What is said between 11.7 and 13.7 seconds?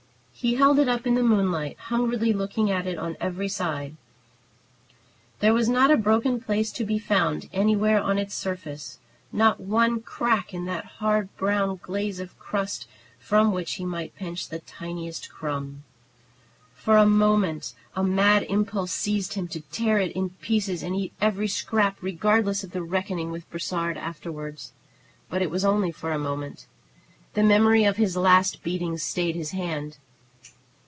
glaze of crust, from